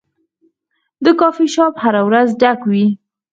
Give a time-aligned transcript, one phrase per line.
[1.03, 2.85] دا کافي شاپ هره ورځ ډک وي.